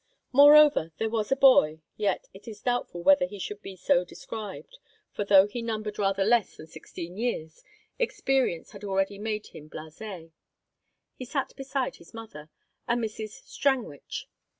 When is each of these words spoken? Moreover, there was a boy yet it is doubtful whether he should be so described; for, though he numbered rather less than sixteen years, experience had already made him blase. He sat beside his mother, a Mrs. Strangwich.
Moreover, 0.31 0.91
there 0.97 1.11
was 1.11 1.31
a 1.31 1.35
boy 1.35 1.83
yet 1.95 2.27
it 2.33 2.47
is 2.47 2.63
doubtful 2.63 3.03
whether 3.03 3.27
he 3.27 3.37
should 3.37 3.61
be 3.61 3.75
so 3.75 4.03
described; 4.03 4.79
for, 5.11 5.23
though 5.23 5.45
he 5.45 5.61
numbered 5.61 5.99
rather 5.99 6.23
less 6.25 6.55
than 6.57 6.65
sixteen 6.65 7.17
years, 7.17 7.63
experience 7.99 8.71
had 8.71 8.83
already 8.83 9.19
made 9.19 9.45
him 9.53 9.67
blase. 9.67 10.31
He 11.13 11.25
sat 11.25 11.55
beside 11.55 11.97
his 11.97 12.15
mother, 12.15 12.49
a 12.87 12.95
Mrs. 12.95 13.43
Strangwich. 13.45 14.27